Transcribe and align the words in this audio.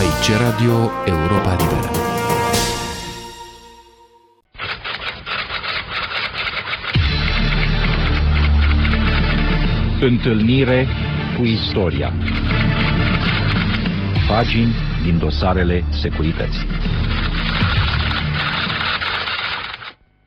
Aici 0.00 0.30
Radio 0.38 0.90
Europa 1.04 1.56
Liberă. 1.58 1.90
Întâlnire 10.00 10.86
cu 11.36 11.44
istoria. 11.44 12.12
Pagini 14.28 14.74
din 15.02 15.18
dosarele 15.18 15.84
securității. 15.90 16.66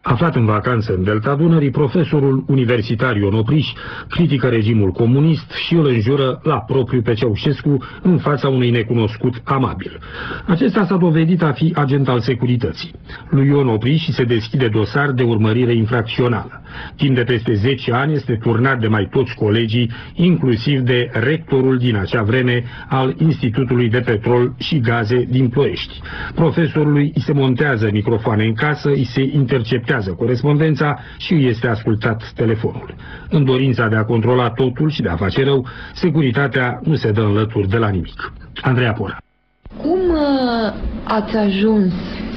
Aflat 0.07 0.35
în 0.35 0.45
vacanță 0.45 0.93
în 0.93 1.03
Delta 1.03 1.35
Dunării, 1.35 1.69
profesorul 1.69 2.43
universitar 2.47 3.15
Ion 3.15 3.33
Opriș 3.33 3.67
critică 4.09 4.47
regimul 4.47 4.91
comunist 4.91 5.51
și 5.51 5.73
îl 5.73 5.85
înjură 5.85 6.39
la 6.43 6.59
propriu 6.59 7.01
pe 7.01 7.13
Ceaușescu 7.13 7.77
în 8.01 8.17
fața 8.17 8.47
unui 8.49 8.69
necunoscut 8.69 9.41
amabil. 9.43 9.99
Acesta 10.45 10.85
s-a 10.85 10.95
dovedit 10.95 11.41
a 11.41 11.51
fi 11.51 11.73
agent 11.75 12.07
al 12.07 12.19
securității. 12.19 12.91
Lui 13.29 13.47
Ion 13.47 13.67
Opriș 13.67 14.07
se 14.09 14.23
deschide 14.23 14.67
dosar 14.67 15.11
de 15.11 15.23
urmărire 15.23 15.73
infracțională. 15.73 16.61
Timp 16.95 17.15
de 17.15 17.23
peste 17.23 17.53
10 17.53 17.91
ani 17.91 18.13
este 18.13 18.37
turnat 18.41 18.79
de 18.79 18.87
mai 18.87 19.07
toți 19.11 19.35
colegii, 19.35 19.91
inclusiv 20.13 20.79
de 20.79 21.09
rectorul 21.13 21.77
din 21.77 21.95
acea 21.95 22.21
vreme 22.23 22.63
al 22.87 23.15
Institutului 23.19 23.89
de 23.89 23.99
Petrol 23.99 24.53
și 24.57 24.79
Gaze 24.79 25.25
din 25.29 25.49
Ploiești. 25.49 26.01
Profesorului 26.35 27.11
îi 27.15 27.21
se 27.21 27.33
montează 27.33 27.89
microfoane 27.91 28.43
în 28.43 28.53
casă, 28.53 28.89
îi 28.89 29.05
se 29.05 29.29
interceptează 29.33 30.11
corespondența 30.11 30.99
și 31.17 31.33
îi 31.33 31.47
este 31.47 31.67
ascultat 31.67 32.31
telefonul. 32.35 32.95
În 33.29 33.45
dorința 33.45 33.87
de 33.87 33.95
a 33.95 34.03
controla 34.03 34.49
totul 34.49 34.89
și 34.89 35.01
de 35.01 35.09
a 35.09 35.15
face 35.15 35.43
rău, 35.43 35.67
securitatea 35.93 36.79
nu 36.83 36.95
se 36.95 37.11
dă 37.11 37.21
înlături 37.21 37.69
de 37.69 37.77
la 37.77 37.89
nimic. 37.89 38.33
Andreea 38.61 38.93
Pora. 38.93 39.17
Cum 39.81 39.99
uh, 40.09 40.73
ați 41.03 41.35
ajuns 41.35 41.93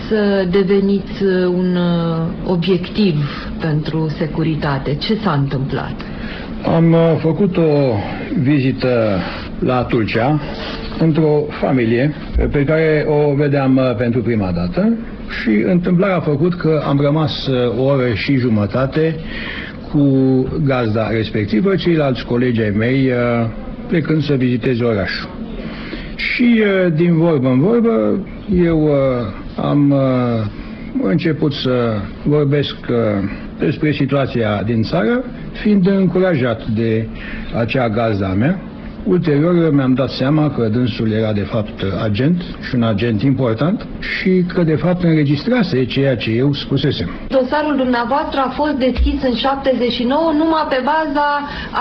să 0.09 0.47
deveniți 0.51 1.23
uh, 1.23 1.47
un 1.47 1.77
uh, 1.77 2.27
obiectiv 2.47 3.15
pentru 3.61 4.09
securitate? 4.09 4.95
Ce 4.95 5.15
s-a 5.23 5.33
întâmplat? 5.33 5.95
Am 6.77 6.93
uh, 6.93 7.17
făcut 7.19 7.57
o 7.57 7.95
vizită 8.43 9.19
la 9.59 9.83
Tulcea 9.83 10.41
într-o 10.99 11.45
familie 11.61 12.15
pe 12.51 12.65
care 12.65 13.07
o 13.09 13.35
vedeam 13.35 13.95
pentru 13.97 14.21
prima 14.21 14.51
dată 14.53 14.97
și 15.43 15.65
întâmplarea 15.67 16.17
a 16.17 16.21
făcut 16.21 16.55
că 16.55 16.83
am 16.87 17.01
rămas 17.01 17.49
o 17.79 17.83
oră 17.83 18.15
și 18.15 18.37
jumătate 18.37 19.15
cu 19.93 20.03
gazda 20.65 21.11
respectivă, 21.11 21.75
ceilalți 21.75 22.25
colegi 22.25 22.63
ai 22.63 22.73
mei 22.77 23.11
plecând 23.89 24.23
să 24.23 24.35
viziteze 24.35 24.85
orașul. 24.85 25.29
Și 26.17 26.63
din 26.95 27.17
vorbă 27.17 27.49
în 27.49 27.61
vorbă, 27.61 28.27
eu 28.65 28.91
am 29.63 29.91
uh, 29.91 30.47
început 31.03 31.53
să 31.53 32.01
vorbesc 32.25 32.77
uh, 32.89 32.97
despre 33.61 33.93
situația 33.93 34.63
din 34.63 34.83
țară, 34.83 35.25
fiind 35.53 35.87
încurajat 35.87 36.67
de 36.67 37.07
acea 37.59 37.89
gazda 37.89 38.29
mea. 38.29 38.61
Ulterior 39.05 39.73
mi-am 39.73 39.95
dat 39.95 40.11
seama 40.11 40.51
că 40.51 40.69
dânsul 40.69 41.13
era 41.13 41.33
de 41.33 41.41
fapt 41.41 41.83
agent 42.03 42.43
și 42.69 42.75
un 42.75 42.83
agent 42.83 43.23
important 43.23 43.87
și 44.01 44.45
că 44.55 44.63
de 44.63 44.75
fapt 44.75 45.03
înregistrase 45.03 45.85
ceea 45.85 46.17
ce 46.17 46.31
eu 46.31 46.53
spusesem. 46.53 47.09
Dosarul 47.29 47.77
dumneavoastră 47.77 48.41
a 48.41 48.49
fost 48.49 48.73
deschis 48.73 49.23
în 49.23 49.35
79 49.35 50.33
numai 50.33 50.67
pe 50.69 50.83
baza 50.85 51.27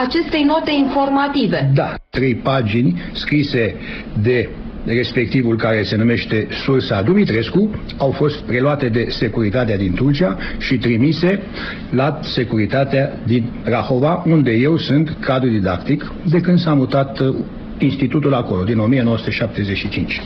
acestei 0.06 0.44
note 0.44 0.72
informative. 0.72 1.72
Da, 1.74 1.94
trei 2.10 2.36
pagini 2.36 3.02
scrise 3.14 3.76
de 4.22 4.50
respectivul 4.94 5.58
care 5.58 5.84
se 5.84 5.96
numește 5.96 6.48
Sursa 6.64 7.02
Dumitrescu, 7.02 7.70
au 7.98 8.12
fost 8.12 8.40
preluate 8.40 8.90
de 8.90 9.06
securitatea 9.10 9.78
din 9.78 9.94
Tulcea 9.94 10.38
și 10.58 10.78
trimise 10.78 11.40
la 11.90 12.20
securitatea 12.22 13.20
din 13.26 13.44
Rahova, 13.64 14.24
unde 14.26 14.52
eu 14.52 14.78
sunt 14.78 15.18
cadru 15.20 15.50
didactic 15.50 16.12
de 16.30 16.40
când 16.40 16.60
s-a 16.60 16.74
mutat 16.74 17.20
uh, 17.20 17.36
institutul 17.78 18.34
acolo, 18.34 18.64
din 18.64 18.78
1975. 18.80 20.22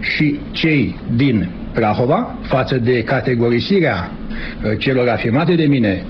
Și 0.00 0.38
cei 0.50 0.96
din 1.16 1.48
Rahova, 1.72 2.38
față 2.42 2.78
de 2.78 3.02
categorisirea 3.02 4.10
uh, 4.10 4.78
celor 4.78 5.08
afirmate 5.08 5.54
de 5.54 5.64
mine 5.64 6.04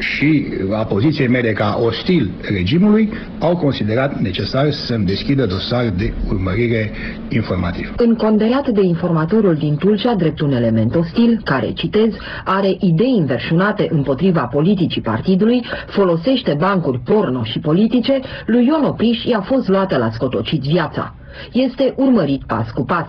și 0.00 0.46
a 0.72 0.84
poziției 0.84 1.28
mele 1.28 1.52
ca 1.52 1.78
ostil 1.82 2.30
regimului, 2.52 3.12
au 3.38 3.56
considerat 3.56 4.20
necesar 4.20 4.70
să-mi 4.70 5.04
deschidă 5.04 5.46
dosar 5.46 5.92
de 5.96 6.12
urmărire 6.28 6.90
informativ. 7.28 7.94
Înconderat 7.96 8.68
de 8.68 8.82
informatorul 8.82 9.54
din 9.54 9.76
Tulcea, 9.76 10.14
drept 10.14 10.40
un 10.40 10.52
element 10.52 10.94
ostil, 10.94 11.40
care, 11.44 11.72
citez, 11.72 12.14
are 12.44 12.76
idei 12.80 13.16
înverșunate 13.18 13.86
împotriva 13.90 14.40
politicii 14.40 15.00
partidului, 15.00 15.64
folosește 15.86 16.56
bancuri 16.58 17.00
porno 17.04 17.42
și 17.44 17.58
politice, 17.58 18.20
lui 18.46 18.66
Ion 18.66 18.84
Opriș 18.84 19.24
i-a 19.24 19.40
fost 19.40 19.68
luată 19.68 19.96
la 19.96 20.10
scotocit 20.10 20.60
viața. 20.62 21.14
Este 21.52 21.94
urmărit 21.96 22.42
pas 22.46 22.70
cu 22.70 22.84
pas. 22.84 23.06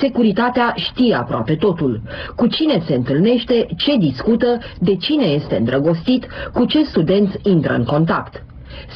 Securitatea 0.00 0.72
știe 0.76 1.14
aproape 1.14 1.54
totul. 1.54 2.02
Cu 2.36 2.46
cine 2.46 2.82
se 2.86 2.94
întâlnește, 2.94 3.66
ce 3.76 3.96
discută, 3.96 4.58
de 4.78 4.96
cine 4.96 5.24
este 5.24 5.56
îndrăgostit, 5.56 6.26
cu 6.52 6.64
ce 6.64 6.84
studenți 6.84 7.36
intră 7.42 7.74
în 7.74 7.84
contact. 7.84 8.42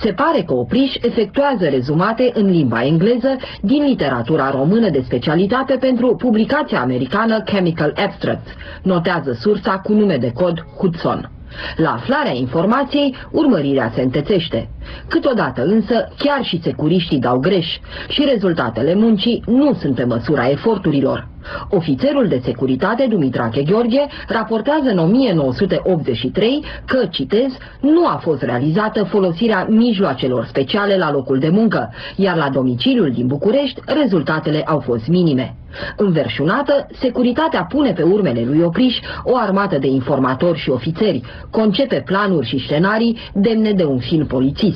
Se 0.03 0.13
pare 0.13 0.43
că 0.43 0.55
Opriș 0.55 0.95
efectuează 0.95 1.69
rezumate 1.69 2.31
în 2.35 2.51
limba 2.51 2.85
engleză 2.85 3.37
din 3.61 3.85
literatura 3.85 4.51
română 4.51 4.89
de 4.89 5.03
specialitate 5.05 5.77
pentru 5.81 6.15
publicația 6.17 6.81
americană 6.81 7.41
Chemical 7.41 7.93
Abstracts. 7.97 8.51
Notează 8.83 9.33
sursa 9.33 9.79
cu 9.79 9.93
nume 9.93 10.17
de 10.17 10.33
cod 10.33 10.67
Hudson. 10.79 11.31
La 11.77 11.93
aflarea 11.93 12.33
informației, 12.33 13.17
urmărirea 13.31 13.93
se 13.95 14.03
întețește. 14.03 14.69
Câteodată 15.09 15.65
însă, 15.65 16.09
chiar 16.19 16.45
și 16.45 16.61
securiștii 16.63 17.19
dau 17.19 17.39
greș 17.39 17.67
și 18.09 18.29
rezultatele 18.33 18.95
muncii 18.95 19.43
nu 19.47 19.75
sunt 19.75 19.95
pe 19.95 20.05
măsura 20.05 20.49
eforturilor. 20.49 21.31
Ofițerul 21.71 22.29
de 22.29 22.41
securitate 22.45 23.07
Dumitrache 23.09 23.63
Gheorghe 23.63 24.07
raportează 24.29 24.89
în 24.91 24.99
1983 24.99 26.65
că, 26.87 27.07
citez, 27.11 27.57
nu 27.81 28.07
a 28.07 28.21
fost 28.23 28.43
realizată 28.43 29.05
folosirea 29.05 29.67
mijloacelor 29.71 30.45
speciale 30.45 30.97
la 30.97 31.13
locul 31.13 31.39
de 31.39 31.49
muncă, 31.49 31.93
iar 32.17 32.37
la 32.37 32.49
domiciliul 32.49 33.11
din 33.11 33.27
București 33.27 33.81
rezultatele 33.87 34.63
au 34.63 34.81
fost 34.81 35.07
minime. 35.07 35.57
Înverșunată, 35.97 36.87
securitatea 36.93 37.65
pune 37.65 37.93
pe 37.93 38.03
urmele 38.03 38.45
lui 38.45 38.61
Opriș 38.61 38.99
o 39.25 39.37
armată 39.37 39.79
de 39.79 39.87
informatori 39.87 40.59
și 40.59 40.71
ofițeri, 40.71 41.23
concepe 41.51 42.03
planuri 42.07 42.47
și 42.47 42.59
scenarii 42.59 43.19
demne 43.33 43.73
de 43.73 43.85
un 43.85 43.99
film 43.99 44.27
polițist. 44.27 44.72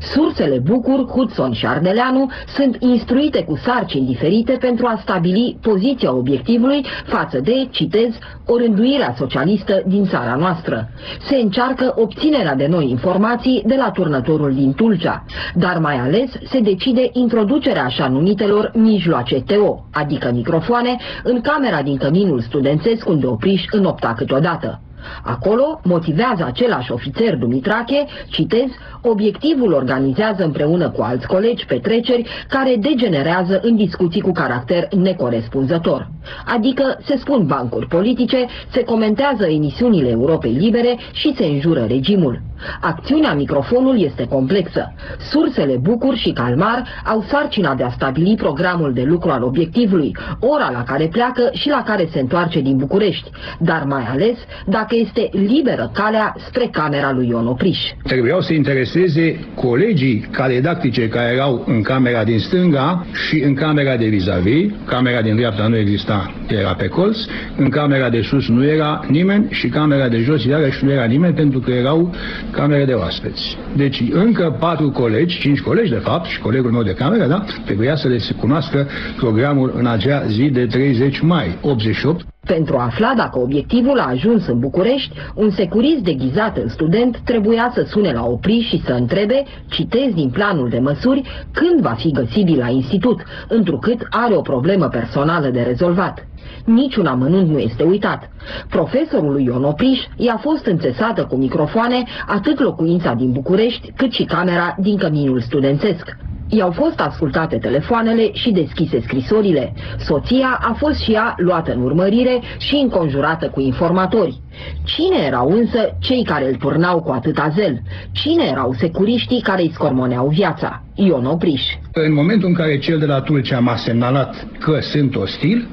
Sursele 0.00 0.58
Bucur, 0.58 1.08
Hudson 1.08 1.52
și 1.52 1.66
Ardeleanu 1.66 2.30
sunt 2.56 2.76
instruite 2.80 3.44
cu 3.44 3.56
sarcini 3.56 4.06
diferite 4.06 4.52
pentru 4.60 4.86
a 4.86 4.98
stabili 5.02 5.58
poziția 5.62 6.14
obiectivului 6.14 6.84
față 7.04 7.40
de, 7.40 7.68
citez, 7.70 8.18
o 8.46 8.56
rânduirea 8.56 9.14
socialistă 9.18 9.82
din 9.86 10.04
țara 10.04 10.34
noastră. 10.34 10.88
Se 11.20 11.36
încearcă 11.36 11.94
obținerea 11.96 12.54
de 12.54 12.66
noi 12.66 12.90
informații 12.90 13.62
de 13.66 13.74
la 13.74 13.90
turnătorul 13.90 14.54
din 14.54 14.72
Tulcea, 14.72 15.24
dar 15.54 15.78
mai 15.78 15.98
ales 15.98 16.30
se 16.44 16.60
decide 16.60 17.10
introducerea 17.12 17.84
așa 17.84 18.08
numitelor 18.08 18.70
mijloace 18.74 19.40
TO, 19.40 19.84
adică 19.92 20.30
microfoane, 20.34 20.96
în 21.22 21.40
camera 21.40 21.82
din 21.82 21.96
căminul 21.96 22.40
studențesc 22.40 23.08
unde 23.08 23.26
opriși 23.26 23.66
în 23.70 23.84
opta 23.84 24.14
câteodată. 24.16 24.80
Acolo 25.22 25.80
motivează 25.82 26.44
același 26.44 26.92
ofițer 26.92 27.36
Dumitrache, 27.36 28.06
citez, 28.28 28.68
obiectivul 29.02 29.72
organizează 29.72 30.44
împreună 30.44 30.90
cu 30.90 31.02
alți 31.02 31.26
colegi 31.26 31.66
petreceri 31.66 32.28
care 32.48 32.76
degenerează 32.80 33.60
în 33.62 33.76
discuții 33.76 34.20
cu 34.20 34.32
caracter 34.32 34.88
necorespunzător. 34.94 36.08
Adică 36.46 36.98
se 37.04 37.16
spun 37.16 37.46
bancuri 37.46 37.86
politice, 37.86 38.46
se 38.70 38.84
comentează 38.84 39.46
emisiunile 39.46 40.08
Europei 40.08 40.52
Libere 40.52 40.98
și 41.12 41.34
se 41.36 41.44
înjură 41.44 41.84
regimul. 41.88 42.40
Acțiunea 42.80 43.34
microfonul 43.34 44.00
este 44.00 44.26
complexă. 44.26 44.92
Sursele 45.30 45.76
Bucur 45.76 46.16
și 46.16 46.30
Calmar 46.30 47.02
au 47.04 47.24
sarcina 47.28 47.74
de 47.74 47.82
a 47.82 47.90
stabili 47.90 48.34
programul 48.36 48.92
de 48.92 49.02
lucru 49.02 49.30
al 49.30 49.42
obiectivului, 49.42 50.16
ora 50.40 50.70
la 50.70 50.82
care 50.82 51.08
pleacă 51.12 51.50
și 51.52 51.68
la 51.68 51.82
care 51.82 52.08
se 52.12 52.20
întoarce 52.20 52.60
din 52.60 52.76
București, 52.76 53.30
dar 53.58 53.84
mai 53.84 54.04
ales 54.10 54.38
dacă 54.66 54.94
este 54.96 55.28
liberă 55.32 55.90
calea 55.94 56.34
spre 56.46 56.68
camera 56.72 57.12
lui 57.12 57.28
Ion 57.28 57.46
Opriș. 57.46 57.78
Trebuiau 58.02 58.40
să 58.40 58.52
intereseze 58.52 58.91
acceseze 58.92 59.38
colegii 59.54 60.26
caledactice 60.30 61.08
care 61.08 61.32
erau 61.32 61.64
în 61.66 61.82
camera 61.82 62.24
din 62.24 62.38
stânga 62.38 63.06
și 63.12 63.42
în 63.42 63.54
camera 63.54 63.96
de 63.96 64.06
vis-a-vis. 64.06 64.72
Camera 64.86 65.22
din 65.22 65.36
dreapta 65.36 65.66
nu 65.66 65.76
exista, 65.76 66.34
era 66.48 66.74
pe 66.74 66.86
colț. 66.86 67.18
În 67.56 67.68
camera 67.68 68.08
de 68.08 68.20
sus 68.20 68.48
nu 68.48 68.64
era 68.64 69.04
nimeni 69.08 69.46
și 69.50 69.68
camera 69.68 70.08
de 70.08 70.18
jos 70.18 70.44
iarăși 70.44 70.84
nu 70.84 70.90
era 70.90 71.04
nimeni 71.04 71.34
pentru 71.34 71.58
că 71.58 71.70
erau 71.70 72.14
camere 72.50 72.84
de 72.84 72.92
oaspeți. 72.92 73.56
Deci 73.76 74.02
încă 74.10 74.56
patru 74.60 74.90
colegi, 74.90 75.38
cinci 75.38 75.60
colegi 75.60 75.90
de 75.90 76.00
fapt 76.02 76.26
și 76.26 76.40
colegul 76.40 76.70
meu 76.70 76.82
de 76.82 76.94
cameră, 76.94 77.26
da, 77.26 77.44
trebuia 77.64 77.96
să 77.96 78.08
le 78.08 78.18
cunoască 78.40 78.86
programul 79.16 79.72
în 79.76 79.86
acea 79.86 80.24
zi 80.26 80.48
de 80.50 80.66
30 80.66 81.20
mai 81.20 81.58
88 81.60 82.31
pentru 82.46 82.76
a 82.76 82.84
afla 82.84 83.14
dacă 83.16 83.38
obiectivul 83.38 83.98
a 83.98 84.08
ajuns 84.08 84.46
în 84.46 84.58
București, 84.58 85.12
un 85.34 85.50
securist 85.50 86.02
deghizat 86.02 86.56
în 86.56 86.68
student 86.68 87.18
trebuia 87.24 87.70
să 87.74 87.82
sune 87.82 88.12
la 88.12 88.24
opri 88.24 88.66
și 88.68 88.82
să 88.84 88.92
întrebe, 88.92 89.42
citez 89.68 90.12
din 90.14 90.30
planul 90.30 90.68
de 90.68 90.78
măsuri, 90.78 91.22
când 91.52 91.80
va 91.80 91.92
fi 91.92 92.10
găsibil 92.10 92.58
la 92.58 92.68
institut, 92.68 93.22
întrucât 93.48 94.06
are 94.10 94.34
o 94.34 94.40
problemă 94.40 94.88
personală 94.88 95.48
de 95.48 95.60
rezolvat. 95.60 96.26
Niciun 96.64 97.06
amănunt 97.06 97.48
nu 97.48 97.58
este 97.58 97.82
uitat. 97.82 98.30
Profesorul 98.68 99.40
Ion 99.40 99.64
Opriș 99.64 99.98
i-a 100.16 100.36
fost 100.36 100.66
înțesată 100.66 101.24
cu 101.24 101.36
microfoane 101.36 102.02
atât 102.26 102.60
locuința 102.60 103.14
din 103.14 103.32
București, 103.32 103.92
cât 103.96 104.12
și 104.12 104.24
camera 104.24 104.76
din 104.78 104.96
căminul 104.96 105.40
studențesc. 105.40 106.16
I-au 106.56 106.70
fost 106.70 107.00
ascultate 107.00 107.56
telefoanele 107.58 108.32
și 108.32 108.50
deschise 108.50 109.00
scrisorile. 109.00 109.72
Soția 109.98 110.58
a 110.62 110.72
fost 110.72 111.00
și 111.00 111.12
ea 111.12 111.34
luată 111.36 111.72
în 111.72 111.82
urmărire 111.82 112.40
și 112.58 112.74
înconjurată 112.74 113.48
cu 113.48 113.60
informatori. 113.60 114.40
Cine 114.84 115.18
erau 115.26 115.50
însă 115.50 115.96
cei 116.00 116.24
care 116.24 116.48
îl 116.48 116.54
turnau 116.54 117.02
cu 117.02 117.10
atâta 117.10 117.52
zel? 117.54 117.82
Cine 118.10 118.44
erau 118.44 118.72
securiștii 118.72 119.40
care 119.40 119.62
îi 119.62 119.70
scormoneau 119.72 120.28
viața? 120.28 120.82
Ion 120.94 121.24
Opriș. 121.24 121.62
În 121.92 122.12
momentul 122.12 122.48
în 122.48 122.54
care 122.54 122.78
cel 122.78 122.98
de 122.98 123.06
la 123.06 123.20
Tulcea 123.20 123.58
m-a 123.58 123.76
semnalat 123.76 124.46
că 124.58 124.78
sunt 124.80 125.16
ostil, 125.16 125.68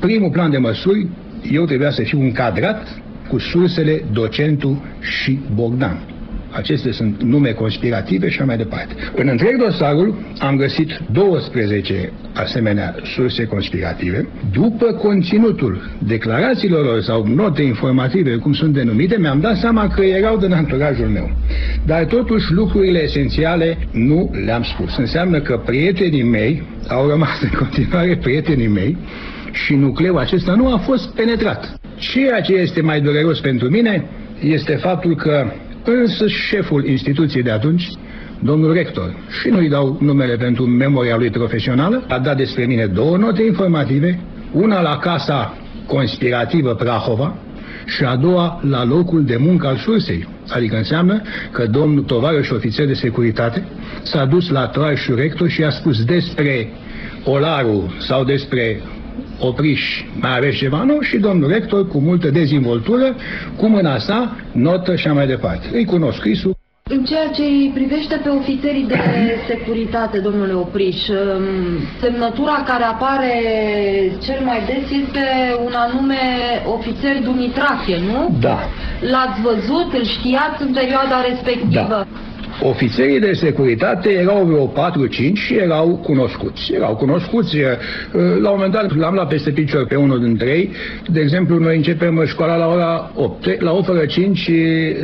primul 0.00 0.30
plan 0.30 0.50
de 0.50 0.58
măsuri, 0.58 1.08
eu 1.52 1.64
trebuia 1.64 1.90
să 1.90 2.02
fiu 2.02 2.20
încadrat 2.20 3.02
cu 3.28 3.38
sursele 3.38 4.04
Docentul 4.12 4.76
și 5.00 5.38
Bogdan. 5.54 6.09
Acestea 6.50 6.92
sunt 6.92 7.22
nume 7.22 7.50
conspirative 7.50 8.28
și 8.28 8.36
așa 8.36 8.44
mai 8.44 8.56
departe. 8.56 8.94
În 9.16 9.28
întreg 9.28 9.56
dosarul 9.58 10.14
am 10.38 10.56
găsit 10.56 11.00
12 11.12 12.12
asemenea 12.34 12.94
surse 13.14 13.44
conspirative. 13.44 14.28
După 14.52 14.86
conținutul 14.86 15.90
declarațiilor 15.98 16.84
lor 16.84 17.00
sau 17.00 17.26
note 17.26 17.62
informative, 17.62 18.36
cum 18.36 18.52
sunt 18.52 18.72
denumite, 18.72 19.18
mi-am 19.18 19.40
dat 19.40 19.56
seama 19.56 19.88
că 19.88 20.02
erau 20.02 20.36
din 20.36 20.52
anturajul 20.52 21.06
meu. 21.06 21.30
Dar 21.86 22.04
totuși 22.04 22.52
lucrurile 22.52 23.02
esențiale 23.02 23.78
nu 23.92 24.30
le-am 24.44 24.62
spus. 24.62 24.96
Înseamnă 24.96 25.40
că 25.40 25.62
prietenii 25.66 26.22
mei 26.22 26.62
au 26.88 27.08
rămas 27.08 27.40
în 27.42 27.58
continuare 27.58 28.16
prietenii 28.16 28.68
mei 28.68 28.96
și 29.52 29.74
nucleul 29.74 30.18
acesta 30.18 30.54
nu 30.54 30.72
a 30.72 30.76
fost 30.76 31.14
penetrat. 31.14 31.80
Ceea 31.98 32.40
ce 32.40 32.52
este 32.52 32.80
mai 32.80 33.00
dureros 33.00 33.40
pentru 33.40 33.68
mine 33.68 34.04
este 34.40 34.74
faptul 34.74 35.16
că 35.16 35.52
Însă 35.84 36.26
șeful 36.26 36.86
instituției 36.86 37.42
de 37.42 37.50
atunci, 37.50 37.88
domnul 38.38 38.72
rector, 38.72 39.14
și 39.40 39.48
nu-i 39.48 39.68
dau 39.68 39.98
numele 40.00 40.36
pentru 40.36 40.64
memoria 40.64 41.16
lui 41.16 41.30
profesională, 41.30 42.04
a 42.08 42.18
dat 42.18 42.36
despre 42.36 42.64
mine 42.64 42.86
două 42.86 43.16
note 43.16 43.42
informative, 43.42 44.20
una 44.52 44.80
la 44.80 44.96
casa 44.96 45.56
conspirativă 45.86 46.74
Prahova 46.74 47.38
și 47.86 48.04
a 48.04 48.16
doua 48.16 48.60
la 48.62 48.84
locul 48.84 49.24
de 49.24 49.36
muncă 49.36 49.66
al 49.66 49.76
sursei. 49.76 50.28
Adică 50.48 50.76
înseamnă 50.76 51.22
că 51.52 51.66
domnul 51.66 52.02
tovarăș 52.02 52.50
ofițer 52.50 52.86
de 52.86 52.92
securitate 52.92 53.64
s-a 54.02 54.24
dus 54.24 54.48
la 54.48 54.66
tovarășul 54.66 55.14
rector 55.14 55.48
și 55.48 55.64
a 55.64 55.70
spus 55.70 56.04
despre 56.04 56.68
Olaru 57.24 57.94
sau 57.98 58.24
despre 58.24 58.80
Opriș, 59.38 60.04
mai 60.20 60.36
aveți 60.36 60.56
ceva 60.56 60.82
nu? 60.82 61.00
Și 61.00 61.16
domnul 61.16 61.48
rector, 61.50 61.88
cu 61.88 61.98
multă 61.98 62.30
dezvoltură, 62.30 63.16
cu 63.56 63.66
mâna 63.66 63.98
sa, 63.98 64.36
notă 64.52 64.96
și 64.96 65.08
mai 65.08 65.26
departe. 65.26 65.66
Îi 65.72 65.84
cunosc 65.84 66.16
scrisul. 66.16 66.58
În 66.96 67.04
ceea 67.04 67.28
ce 67.36 67.42
îi 67.42 67.70
privește 67.74 68.20
pe 68.22 68.28
ofițerii 68.28 68.86
de 68.86 68.98
securitate, 69.50 70.18
domnule 70.18 70.52
Opriș, 70.52 71.08
um, 71.08 71.16
semnătura 72.00 72.64
care 72.66 72.84
apare 72.84 73.32
cel 74.22 74.40
mai 74.44 74.60
des 74.66 74.86
este 75.02 75.24
un 75.66 75.72
anume 75.84 76.22
ofițer 76.76 77.22
Dumitrache, 77.22 77.96
nu? 78.10 78.36
Da. 78.40 78.58
L-ați 79.12 79.40
văzut, 79.40 79.88
îl 79.92 80.04
știați 80.04 80.62
în 80.62 80.72
perioada 80.72 81.16
respectivă? 81.28 81.86
Da. 81.88 82.09
Ofițerii 82.62 83.20
de 83.20 83.32
securitate 83.32 84.10
erau 84.10 84.44
vreo 84.44 84.66
4-5 84.66 85.32
și 85.34 85.54
erau 85.54 86.00
cunoscuți. 86.02 86.72
Erau 86.74 86.96
cunoscuți. 86.96 87.56
La 88.12 88.50
un 88.50 88.56
moment 88.56 88.72
dat 88.72 88.96
l-am 88.96 89.14
luat 89.14 89.28
peste 89.28 89.50
picior 89.50 89.86
pe 89.86 89.96
unul 89.96 90.20
dintre 90.20 90.50
ei. 90.50 90.70
De 91.08 91.20
exemplu, 91.20 91.58
noi 91.58 91.76
începem 91.76 92.24
școala 92.26 92.56
la 92.56 92.66
ora 92.66 93.12
8. 93.14 93.60
La 93.60 93.72
8 93.72 93.84
fără 93.84 94.06
5 94.06 94.50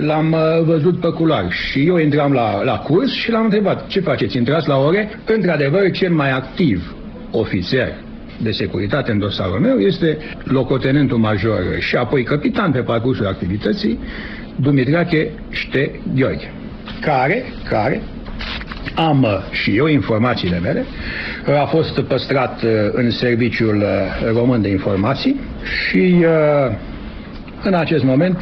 l-am 0.01 0.33
uh, 0.33 0.65
văzut 0.65 1.01
pe 1.01 1.09
culoar 1.09 1.47
și 1.51 1.87
eu 1.87 1.97
intram 1.97 2.33
la, 2.33 2.63
la 2.63 2.79
curs 2.79 3.13
și 3.13 3.31
l-am 3.31 3.45
întrebat 3.45 3.87
ce 3.87 4.01
faceți, 4.01 4.37
intrați 4.37 4.69
la 4.69 4.77
ore? 4.77 5.21
Într-adevăr, 5.27 5.91
cel 5.91 6.13
mai 6.13 6.31
activ 6.31 6.95
ofițer 7.31 7.95
de 8.43 8.51
securitate 8.51 9.11
în 9.11 9.19
dosarul 9.19 9.61
meu 9.61 9.79
este 9.79 10.19
locotenentul 10.45 11.19
major 11.19 11.61
și 11.79 11.97
apoi 11.97 12.23
capitan 12.23 12.71
pe 12.73 12.81
parcursul 12.81 13.27
activității, 13.27 13.99
Dumitrache 14.57 15.31
Ște 15.51 16.01
Gheorghe 16.15 16.56
care, 17.01 17.45
care 17.69 18.03
am 18.97 19.23
uh, 19.23 19.39
și 19.51 19.77
eu 19.77 19.87
informațiile 19.87 20.59
mele, 20.59 20.85
a 21.61 21.65
fost 21.65 22.01
păstrat 22.01 22.63
uh, 22.63 22.71
în 22.93 23.11
serviciul 23.11 23.77
uh, 23.77 24.33
român 24.35 24.63
de 24.63 24.69
informații 24.69 25.41
și 25.89 26.25
în 27.63 27.75
acest 27.75 28.05
moment 28.05 28.39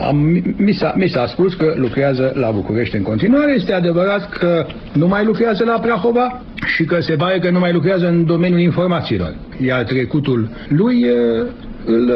am, 0.00 0.16
mi, 0.56 0.72
s-a, 0.72 0.94
mi 0.96 1.08
s-a 1.08 1.26
spus 1.26 1.54
că 1.54 1.74
lucrează 1.76 2.32
la 2.34 2.50
București 2.50 2.96
în 2.96 3.02
continuare. 3.02 3.52
Este 3.52 3.72
adevărat 3.72 4.30
că 4.30 4.66
nu 4.92 5.06
mai 5.06 5.24
lucrează 5.24 5.64
la 5.64 5.78
Prahova 5.78 6.42
și 6.64 6.84
că 6.84 7.00
se 7.00 7.14
pare 7.14 7.38
că 7.38 7.50
nu 7.50 7.58
mai 7.58 7.72
lucrează 7.72 8.08
în 8.08 8.24
domeniul 8.24 8.60
informațiilor. 8.60 9.34
Iar 9.64 9.82
trecutul 9.84 10.50
lui 10.68 11.06
îl 11.86 12.12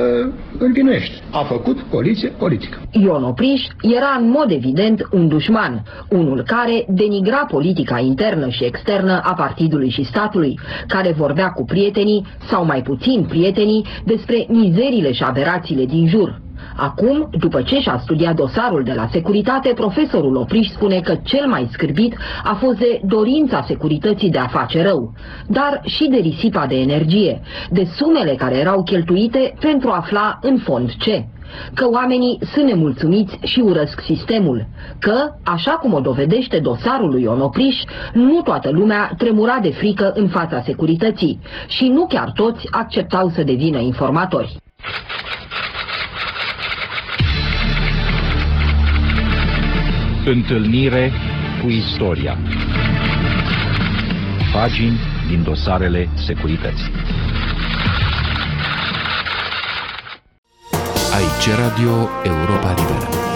învinuiește. 0.58 1.14
A 1.30 1.42
făcut 1.42 1.78
poliție 1.80 2.28
politică. 2.28 2.78
Ion 2.90 3.24
Opriș 3.24 3.62
era 3.82 4.16
în 4.20 4.30
mod 4.30 4.50
evident 4.50 5.08
un 5.10 5.28
dușman, 5.28 5.82
unul 6.08 6.42
care 6.46 6.84
denigra 6.88 7.46
politica 7.50 7.98
internă 7.98 8.48
și 8.48 8.64
externă 8.64 9.20
a 9.24 9.34
partidului 9.34 9.90
și 9.90 10.04
statului, 10.04 10.58
care 10.86 11.14
vorbea 11.16 11.48
cu 11.48 11.64
prietenii, 11.64 12.26
sau 12.50 12.64
mai 12.64 12.82
puțin 12.82 13.26
prietenii, 13.28 13.86
despre 14.04 14.46
mizerile 14.48 15.12
și 15.12 15.22
aberațiile 15.22 15.84
din 15.84 16.08
jur. 16.08 16.40
Acum, 16.82 17.28
după 17.38 17.62
ce 17.62 17.78
și-a 17.78 17.98
studiat 18.02 18.34
dosarul 18.34 18.82
de 18.82 18.92
la 18.92 19.08
securitate, 19.10 19.72
profesorul 19.74 20.36
Opriș 20.36 20.68
spune 20.68 21.00
că 21.00 21.14
cel 21.22 21.46
mai 21.46 21.68
scârbit 21.72 22.16
a 22.42 22.54
fost 22.54 22.78
de 22.78 23.00
dorința 23.04 23.64
securității 23.66 24.30
de 24.30 24.38
a 24.38 24.46
face 24.46 24.82
rău, 24.82 25.12
dar 25.46 25.80
și 25.84 26.08
de 26.08 26.16
risipa 26.16 26.66
de 26.66 26.74
energie, 26.74 27.40
de 27.70 27.88
sumele 27.96 28.34
care 28.34 28.56
erau 28.56 28.82
cheltuite 28.82 29.54
pentru 29.60 29.90
a 29.90 29.96
afla 29.96 30.38
în 30.42 30.58
fond 30.58 30.90
ce 30.96 31.24
că 31.74 31.88
oamenii 31.90 32.38
sunt 32.52 32.66
nemulțumiți 32.66 33.38
și 33.42 33.60
urăsc 33.60 34.00
sistemul, 34.00 34.66
că, 34.98 35.34
așa 35.44 35.70
cum 35.70 35.92
o 35.92 36.00
dovedește 36.00 36.58
dosarul 36.58 37.10
lui 37.10 37.24
Onopriș, 37.24 37.76
nu 38.12 38.40
toată 38.40 38.70
lumea 38.70 39.12
tremura 39.18 39.58
de 39.62 39.70
frică 39.70 40.12
în 40.14 40.28
fața 40.28 40.62
securității 40.64 41.40
și 41.66 41.88
nu 41.88 42.06
chiar 42.06 42.30
toți 42.34 42.66
acceptau 42.70 43.28
să 43.28 43.42
devină 43.42 43.78
informatori. 43.78 44.56
Întâlnire 50.24 51.12
cu 51.62 51.68
istoria. 51.68 52.38
Pagini 54.52 54.98
din 55.28 55.42
dosarele 55.42 56.08
securității. 56.14 56.90
Aici 61.14 61.56
Radio 61.58 62.08
Europa 62.24 62.74
Liberă 62.76 63.29